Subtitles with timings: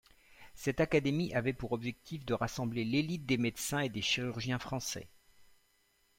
[0.55, 5.07] Cette académie avait pour objectif de rassembler l'élite des médecins et des chirurgiens français.